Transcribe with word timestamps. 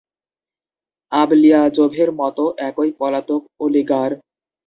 আবলিয়াজোভের 1.11 2.09
মত 2.19 2.37
একই 2.69 2.89
পলাতক 2.99 3.41
অলিগার। 3.59 4.11